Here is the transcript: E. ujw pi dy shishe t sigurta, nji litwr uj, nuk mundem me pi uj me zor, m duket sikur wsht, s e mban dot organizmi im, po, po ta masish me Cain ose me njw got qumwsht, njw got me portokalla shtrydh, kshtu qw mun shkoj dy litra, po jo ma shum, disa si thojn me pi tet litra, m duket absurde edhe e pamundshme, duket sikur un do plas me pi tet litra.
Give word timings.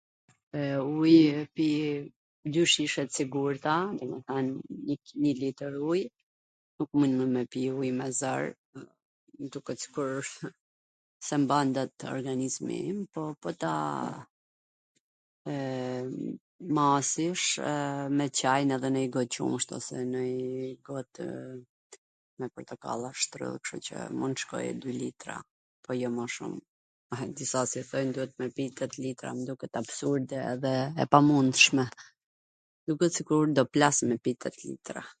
E. 0.59 0.61
ujw 0.79 1.45
pi 1.55 1.67
dy 2.55 2.63
shishe 2.73 3.03
t 3.09 3.17
sigurta, 3.17 3.75
nji 4.39 5.29
litwr 5.41 5.73
uj, 5.93 6.01
nuk 6.81 6.89
mundem 7.01 7.31
me 7.37 7.43
pi 7.55 7.61
uj 7.81 7.89
me 7.99 8.07
zor, 8.19 8.43
m 9.39 9.45
duket 9.55 9.79
sikur 9.85 10.11
wsht, 10.23 10.39
s 11.25 11.33
e 11.37 11.39
mban 11.43 11.67
dot 11.77 11.95
organizmi 12.15 12.77
im, 12.93 12.99
po, 13.13 13.21
po 13.41 13.49
ta 13.63 13.75
masish 16.77 17.45
me 18.17 18.25
Cain 18.39 18.69
ose 18.75 18.87
me 18.91 18.97
njw 19.03 19.13
got 19.17 19.31
qumwsht, 19.37 19.69
njw 20.09 20.73
got 20.89 21.11
me 22.41 22.45
portokalla 22.57 23.09
shtrydh, 23.23 23.59
kshtu 23.63 23.77
qw 23.87 23.95
mun 24.19 24.33
shkoj 24.43 24.67
dy 24.83 24.91
litra, 24.99 25.35
po 25.85 25.89
jo 26.01 26.09
ma 26.17 26.25
shum, 26.37 26.53
disa 27.37 27.59
si 27.71 27.81
thojn 27.93 28.09
me 28.41 28.45
pi 28.57 28.63
tet 28.81 28.93
litra, 29.05 29.29
m 29.37 29.41
duket 29.49 29.73
absurde 29.83 30.37
edhe 30.53 30.75
e 31.05 31.09
pamundshme, 31.15 31.85
duket 32.89 33.11
sikur 33.21 33.41
un 33.49 33.55
do 33.61 33.69
plas 33.73 33.97
me 34.11 34.15
pi 34.23 34.31
tet 34.45 34.57
litra. 34.69 35.03